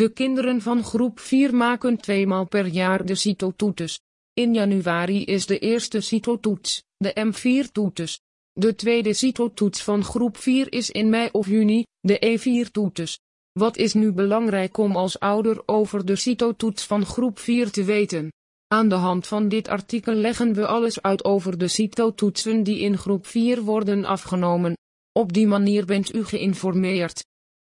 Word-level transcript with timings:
De 0.00 0.08
kinderen 0.08 0.60
van 0.60 0.84
groep 0.84 1.18
4 1.20 1.54
maken 1.54 1.96
tweemaal 1.96 2.46
per 2.46 2.66
jaar 2.66 3.06
de 3.06 3.14
CITO-toetes. 3.14 4.00
In 4.32 4.54
januari 4.54 5.24
is 5.24 5.46
de 5.46 5.58
eerste 5.58 6.00
CITO-toets, 6.00 6.82
de 6.96 7.32
M4-toetes. 7.32 8.20
De 8.52 8.74
tweede 8.74 9.12
CITO-toets 9.12 9.82
van 9.82 10.04
groep 10.04 10.36
4 10.36 10.72
is 10.72 10.90
in 10.90 11.08
mei 11.10 11.28
of 11.32 11.46
juni, 11.46 11.84
de 12.00 12.38
E4-toetes. 12.38 13.18
Wat 13.52 13.76
is 13.76 13.94
nu 13.94 14.12
belangrijk 14.12 14.76
om 14.76 14.96
als 14.96 15.18
ouder 15.18 15.62
over 15.66 16.04
de 16.06 16.16
CITO-toets 16.16 16.84
van 16.84 17.06
groep 17.06 17.38
4 17.38 17.70
te 17.70 17.84
weten? 17.84 18.32
Aan 18.66 18.88
de 18.88 18.94
hand 18.94 19.26
van 19.26 19.48
dit 19.48 19.68
artikel 19.68 20.14
leggen 20.14 20.54
we 20.54 20.66
alles 20.66 21.02
uit 21.02 21.24
over 21.24 21.58
de 21.58 21.68
CITO-toetsen 21.68 22.62
die 22.62 22.78
in 22.78 22.98
groep 22.98 23.26
4 23.26 23.62
worden 23.62 24.04
afgenomen. 24.04 24.76
Op 25.12 25.32
die 25.32 25.46
manier 25.46 25.84
bent 25.84 26.14
u 26.14 26.24
geïnformeerd. 26.24 27.24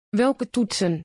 Welke 0.10 0.50
toetsen? 0.50 1.02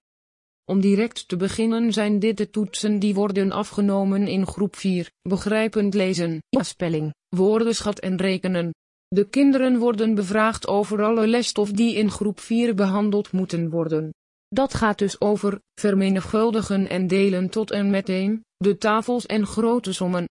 Om 0.70 0.80
direct 0.80 1.28
te 1.28 1.36
beginnen 1.36 1.92
zijn 1.92 2.18
dit 2.18 2.36
de 2.36 2.50
toetsen 2.50 2.98
die 2.98 3.14
worden 3.14 3.52
afgenomen 3.52 4.26
in 4.26 4.46
groep 4.46 4.76
4, 4.76 5.10
begrijpend 5.22 5.94
lezen, 5.94 6.42
spelling, 6.50 7.14
woordenschat 7.28 7.98
en 7.98 8.16
rekenen. 8.16 8.70
De 9.08 9.28
kinderen 9.28 9.78
worden 9.78 10.14
bevraagd 10.14 10.68
over 10.68 11.02
alle 11.02 11.26
lesstof 11.26 11.70
die 11.70 11.94
in 11.94 12.10
groep 12.10 12.40
4 12.40 12.74
behandeld 12.74 13.32
moeten 13.32 13.70
worden. 13.70 14.10
Dat 14.48 14.74
gaat 14.74 14.98
dus 14.98 15.20
over 15.20 15.60
vermenigvuldigen 15.80 16.88
en 16.88 17.06
delen 17.06 17.48
tot 17.48 17.70
en 17.70 17.90
met 17.90 18.08
1, 18.08 18.40
de 18.56 18.78
tafels 18.78 19.26
en 19.26 19.46
grote 19.46 19.92
sommen. 19.92 20.24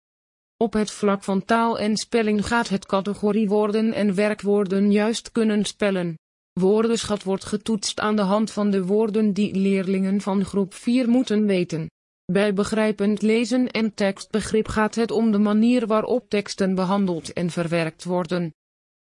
Op 0.57 0.73
het 0.73 0.91
vlak 0.91 1.23
van 1.23 1.45
taal 1.45 1.79
en 1.79 1.96
spelling 1.96 2.46
gaat 2.46 2.68
het 2.68 2.87
categoriewoorden 2.87 3.93
en 3.93 4.15
werkwoorden 4.15 4.93
juist 4.93 5.32
kunnen 5.32 5.65
spellen. 5.65 6.16
Woordenschat 6.58 7.22
wordt 7.22 7.44
getoetst 7.44 8.00
aan 8.00 8.16
de 8.16 8.22
hand 8.22 8.50
van 8.50 8.70
de 8.70 8.84
woorden 8.84 9.32
die 9.32 9.54
leerlingen 9.54 10.20
van 10.20 10.44
groep 10.44 10.74
4 10.74 11.08
moeten 11.08 11.46
weten. 11.46 11.90
Bij 12.32 12.54
begrijpend 12.54 13.22
lezen 13.22 13.70
en 13.70 13.94
tekstbegrip 13.94 14.68
gaat 14.68 14.95
het 14.95 15.10
om 15.10 15.30
de 15.30 15.38
manier 15.38 15.87
waarop 15.87 16.28
teksten 16.28 16.74
behandeld 16.74 17.32
en 17.32 17.50
verwerkt 17.50 18.04
worden. 18.04 18.54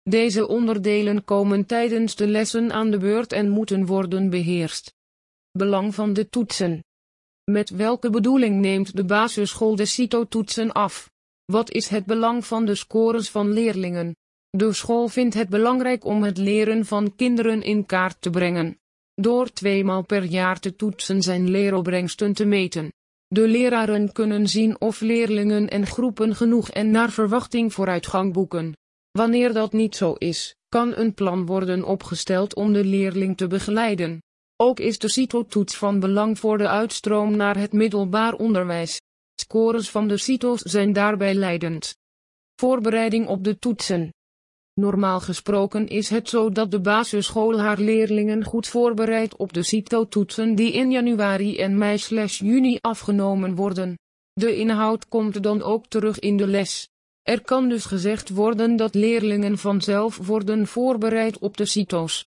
Deze 0.03 0.47
onderdelen 0.47 1.23
komen 1.23 1.65
tijdens 1.65 2.15
de 2.15 2.27
lessen 2.27 2.71
aan 2.71 2.91
de 2.91 2.97
beurt 2.97 3.33
en 3.33 3.49
moeten 3.49 3.85
worden 3.85 4.29
beheerst. 4.29 4.93
Belang 5.51 5.95
van 5.95 6.13
de 6.13 6.29
toetsen. 6.29 6.83
Met 7.51 7.69
welke 7.69 8.09
bedoeling 8.09 8.59
neemt 8.59 8.95
de 8.95 9.05
basisschool 9.05 9.75
de 9.75 9.85
CITO-toetsen 9.85 10.71
af? 10.71 11.11
Wat 11.45 11.71
is 11.71 11.87
het 11.87 12.05
belang 12.05 12.45
van 12.45 12.65
de 12.65 12.75
scores 12.75 13.29
van 13.29 13.51
leerlingen? 13.51 14.15
De 14.49 14.73
school 14.73 15.07
vindt 15.07 15.35
het 15.35 15.49
belangrijk 15.49 16.05
om 16.05 16.23
het 16.23 16.37
leren 16.37 16.85
van 16.85 17.15
kinderen 17.15 17.61
in 17.61 17.85
kaart 17.85 18.21
te 18.21 18.29
brengen. 18.29 18.77
Door 19.13 19.51
tweemaal 19.51 20.03
per 20.03 20.23
jaar 20.23 20.59
te 20.59 20.75
toetsen 20.75 21.21
zijn 21.21 21.49
leeropbrengsten 21.49 22.33
te 22.33 22.45
meten. 22.45 22.91
De 23.27 23.47
leraren 23.47 24.11
kunnen 24.11 24.47
zien 24.47 24.81
of 24.81 25.01
leerlingen 25.01 25.69
en 25.69 25.85
groepen 25.85 26.35
genoeg 26.35 26.69
en 26.69 26.91
naar 26.91 27.11
verwachting 27.11 27.73
vooruitgang 27.73 28.33
boeken. 28.33 28.73
Wanneer 29.11 29.53
dat 29.53 29.73
niet 29.73 29.95
zo 29.95 30.13
is, 30.13 30.55
kan 30.69 30.95
een 30.95 31.13
plan 31.13 31.45
worden 31.45 31.83
opgesteld 31.83 32.55
om 32.55 32.73
de 32.73 32.83
leerling 32.83 33.37
te 33.37 33.47
begeleiden. 33.47 34.21
Ook 34.55 34.79
is 34.79 34.99
de 34.99 35.09
CITO-toets 35.09 35.77
van 35.77 35.99
belang 35.99 36.39
voor 36.39 36.57
de 36.57 36.67
uitstroom 36.67 37.35
naar 37.35 37.57
het 37.57 37.73
middelbaar 37.73 38.33
onderwijs. 38.33 39.01
Scores 39.35 39.89
van 39.89 40.07
de 40.07 40.17
CITO's 40.17 40.61
zijn 40.61 40.93
daarbij 40.93 41.33
leidend. 41.33 41.95
Voorbereiding 42.55 43.27
op 43.27 43.43
de 43.43 43.59
toetsen. 43.59 44.11
Normaal 44.79 45.19
gesproken 45.19 45.87
is 45.87 46.09
het 46.09 46.29
zo 46.29 46.49
dat 46.49 46.71
de 46.71 46.79
basisschool 46.79 47.59
haar 47.59 47.79
leerlingen 47.79 48.43
goed 48.43 48.67
voorbereidt 48.67 49.35
op 49.35 49.53
de 49.53 49.63
CITO-toetsen 49.63 50.55
die 50.55 50.71
in 50.71 50.91
januari 50.91 51.57
en 51.57 51.77
mei-juni 51.77 52.77
afgenomen 52.81 53.55
worden. 53.55 53.97
De 54.33 54.55
inhoud 54.55 55.07
komt 55.07 55.43
dan 55.43 55.61
ook 55.61 55.85
terug 55.85 56.19
in 56.19 56.37
de 56.37 56.47
les. 56.47 56.89
Er 57.21 57.41
kan 57.41 57.69
dus 57.69 57.85
gezegd 57.85 58.29
worden 58.29 58.75
dat 58.75 58.95
leerlingen 58.95 59.57
vanzelf 59.57 60.17
worden 60.17 60.67
voorbereid 60.67 61.37
op 61.37 61.57
de 61.57 61.65
CITO's. 61.65 62.25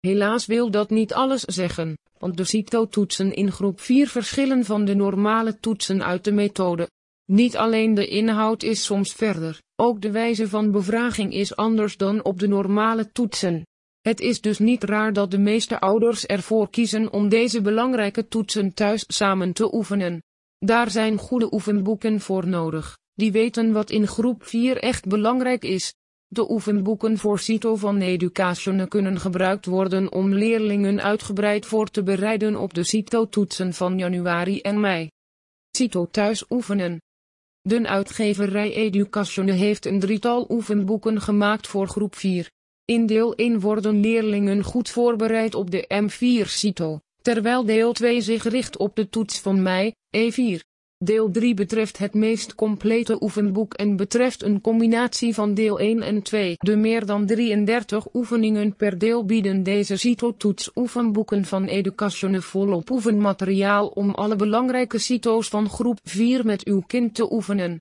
Helaas 0.00 0.46
wil 0.46 0.70
dat 0.70 0.90
niet 0.90 1.14
alles 1.14 1.42
zeggen, 1.42 1.98
want 2.18 2.36
de 2.36 2.44
CITO-toetsen 2.44 3.34
in 3.34 3.52
groep 3.52 3.80
4 3.80 4.08
verschillen 4.08 4.64
van 4.64 4.84
de 4.84 4.94
normale 4.94 5.58
toetsen 5.60 6.04
uit 6.04 6.24
de 6.24 6.32
methode. 6.32 6.88
Niet 7.24 7.56
alleen 7.56 7.94
de 7.94 8.06
inhoud 8.06 8.62
is 8.62 8.84
soms 8.84 9.12
verder, 9.12 9.60
ook 9.82 10.00
de 10.00 10.10
wijze 10.10 10.48
van 10.48 10.70
bevraging 10.70 11.32
is 11.32 11.56
anders 11.56 11.96
dan 11.96 12.24
op 12.24 12.38
de 12.38 12.46
normale 12.46 13.12
toetsen. 13.12 13.66
Het 14.00 14.20
is 14.20 14.40
dus 14.40 14.58
niet 14.58 14.84
raar 14.84 15.12
dat 15.12 15.30
de 15.30 15.38
meeste 15.38 15.80
ouders 15.80 16.26
ervoor 16.26 16.70
kiezen 16.70 17.12
om 17.12 17.28
deze 17.28 17.60
belangrijke 17.60 18.28
toetsen 18.28 18.74
thuis 18.74 19.04
samen 19.06 19.52
te 19.52 19.74
oefenen. 19.74 20.22
Daar 20.58 20.90
zijn 20.90 21.18
goede 21.18 21.52
oefenboeken 21.52 22.20
voor 22.20 22.46
nodig, 22.48 22.98
die 23.14 23.32
weten 23.32 23.72
wat 23.72 23.90
in 23.90 24.06
groep 24.06 24.44
4 24.44 24.76
echt 24.76 25.06
belangrijk 25.06 25.64
is. 25.64 25.94
De 26.26 26.50
oefenboeken 26.50 27.18
voor 27.18 27.38
CITO 27.38 27.76
van 27.76 28.00
Education 28.00 28.88
kunnen 28.88 29.20
gebruikt 29.20 29.66
worden 29.66 30.12
om 30.12 30.34
leerlingen 30.34 31.02
uitgebreid 31.02 31.66
voor 31.66 31.88
te 31.90 32.02
bereiden 32.02 32.56
op 32.56 32.74
de 32.74 32.84
CITO-toetsen 32.84 33.72
van 33.72 33.98
januari 33.98 34.60
en 34.60 34.80
mei. 34.80 35.10
CITO 35.76 36.06
thuis 36.10 36.44
oefenen. 36.50 37.00
De 37.62 37.88
uitgeverij 37.88 38.72
Education 38.72 39.48
heeft 39.48 39.86
een 39.86 40.00
drietal 40.00 40.46
oefenboeken 40.48 41.20
gemaakt 41.20 41.66
voor 41.66 41.86
groep 41.86 42.14
4. 42.14 42.50
In 42.84 43.06
deel 43.06 43.34
1 43.34 43.60
worden 43.60 44.00
leerlingen 44.00 44.64
goed 44.64 44.88
voorbereid 44.88 45.54
op 45.54 45.70
de 45.70 46.08
M4 46.08 46.48
CITO, 46.48 47.00
terwijl 47.20 47.64
deel 47.64 47.92
2 47.92 48.20
zich 48.20 48.44
richt 48.44 48.76
op 48.76 48.96
de 48.96 49.08
toets 49.08 49.40
van 49.40 49.62
mei, 49.62 49.92
E4. 50.16 50.71
Deel 51.04 51.30
3 51.30 51.54
betreft 51.54 51.98
het 51.98 52.14
meest 52.14 52.54
complete 52.54 53.22
oefenboek 53.22 53.74
en 53.74 53.96
betreft 53.96 54.42
een 54.42 54.60
combinatie 54.60 55.34
van 55.34 55.54
deel 55.54 55.78
1 55.78 56.02
en 56.02 56.22
2. 56.22 56.54
De 56.58 56.76
meer 56.76 57.06
dan 57.06 57.26
33 57.26 58.14
oefeningen 58.14 58.76
per 58.76 58.98
deel 58.98 59.24
bieden 59.24 59.62
deze 59.62 59.96
CITO-toets 59.96 60.70
oefenboeken 60.74 61.44
van 61.44 61.64
Education 61.64 62.42
volop 62.42 62.90
oefenmateriaal 62.90 63.86
om 63.86 64.10
alle 64.10 64.36
belangrijke 64.36 64.98
CITO's 64.98 65.48
van 65.48 65.68
groep 65.68 65.98
4 66.02 66.46
met 66.46 66.64
uw 66.64 66.82
kind 66.86 67.14
te 67.14 67.32
oefenen. 67.32 67.80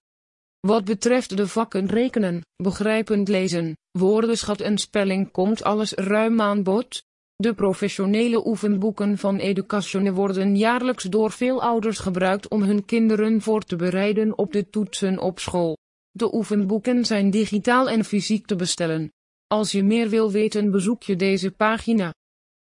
Wat 0.60 0.86
betreft 0.86 1.38
de 1.38 1.48
vakken 1.48 1.88
rekenen, 1.88 2.42
begrijpend 2.56 3.28
lezen, 3.28 3.78
woordenschat 3.92 4.60
en 4.60 4.78
spelling 4.78 5.32
komt 5.32 5.64
alles 5.64 5.94
ruim 5.94 6.42
aan 6.42 6.64
bod. 6.64 7.04
De 7.42 7.54
professionele 7.54 8.48
oefenboeken 8.48 9.18
van 9.18 9.38
Education 9.38 10.12
worden 10.12 10.58
jaarlijks 10.58 11.04
door 11.04 11.32
veel 11.32 11.62
ouders 11.62 12.00
gebruikt 12.00 12.48
om 12.48 12.62
hun 12.62 12.86
kinderen 12.86 13.42
voor 13.42 13.64
te 13.64 13.76
bereiden 13.76 14.38
op 14.38 14.52
de 14.52 14.70
toetsen 14.70 15.20
op 15.20 15.40
school. 15.40 15.78
De 16.12 16.34
oefenboeken 16.34 17.06
zijn 17.06 17.30
digitaal 17.30 17.90
en 17.90 18.04
fysiek 18.04 18.46
te 18.46 18.56
bestellen. 18.56 19.12
Als 19.48 19.72
je 19.72 19.84
meer 19.84 20.10
wil 20.10 20.32
weten 20.32 20.72
bezoek 20.72 21.04
je 21.04 21.16
deze 21.16 21.52
pagina. 21.52 22.14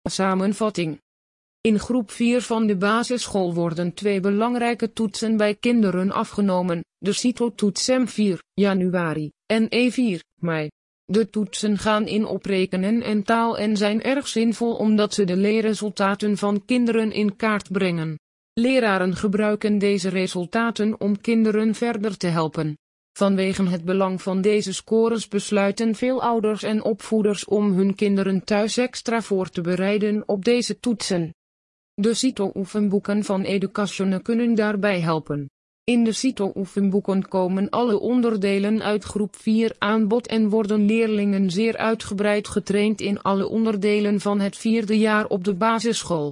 Samenvatting. 0.09 1.01
In 1.61 1.79
groep 1.79 2.11
4 2.11 2.41
van 2.41 2.67
de 2.67 2.77
basisschool 2.77 3.53
worden 3.53 3.93
twee 3.93 4.19
belangrijke 4.19 4.93
toetsen 4.93 5.37
bij 5.37 5.55
kinderen 5.55 6.11
afgenomen, 6.11 6.83
de 6.97 7.13
CITO-toets 7.13 7.89
M4, 7.91 8.37
januari, 8.53 9.31
en 9.45 9.65
E4, 9.65 10.19
mei. 10.41 10.69
De 11.11 11.29
toetsen 11.29 11.77
gaan 11.77 12.07
in 12.07 12.25
oprekenen 12.25 13.01
en 13.01 13.23
taal 13.23 13.57
en 13.57 13.77
zijn 13.77 14.01
erg 14.01 14.27
zinvol 14.27 14.75
omdat 14.75 15.13
ze 15.13 15.23
de 15.23 15.37
leerresultaten 15.37 16.37
van 16.37 16.65
kinderen 16.65 17.11
in 17.11 17.35
kaart 17.35 17.71
brengen. 17.71 18.19
Leraren 18.53 19.15
gebruiken 19.15 19.77
deze 19.77 20.09
resultaten 20.09 20.99
om 20.99 21.21
kinderen 21.21 21.75
verder 21.75 22.17
te 22.17 22.27
helpen. 22.27 22.77
Vanwege 23.17 23.63
het 23.63 23.85
belang 23.85 24.21
van 24.21 24.41
deze 24.41 24.73
scores 24.73 25.27
besluiten 25.27 25.95
veel 25.95 26.21
ouders 26.21 26.63
en 26.63 26.83
opvoeders 26.83 27.45
om 27.45 27.73
hun 27.73 27.95
kinderen 27.95 28.43
thuis 28.43 28.77
extra 28.77 29.21
voor 29.21 29.49
te 29.49 29.61
bereiden 29.61 30.23
op 30.25 30.45
deze 30.45 30.79
toetsen. 30.79 31.33
De 31.93 32.13
CITO-oefenboeken 32.13 33.23
van 33.23 33.41
Education 33.41 34.21
kunnen 34.21 34.55
daarbij 34.55 34.99
helpen. 34.99 35.49
In 35.89 36.03
de 36.03 36.13
CITO-oefenboeken 36.13 37.27
komen 37.27 37.69
alle 37.69 37.99
onderdelen 37.99 38.83
uit 38.83 39.03
groep 39.03 39.35
4 39.35 39.75
aan 39.77 40.07
bod 40.07 40.27
en 40.27 40.49
worden 40.49 40.85
leerlingen 40.85 41.51
zeer 41.51 41.77
uitgebreid 41.77 42.47
getraind 42.47 43.01
in 43.01 43.21
alle 43.21 43.47
onderdelen 43.47 44.19
van 44.19 44.39
het 44.39 44.57
vierde 44.57 44.97
jaar 44.97 45.27
op 45.27 45.43
de 45.43 45.53
basisschool. 45.53 46.27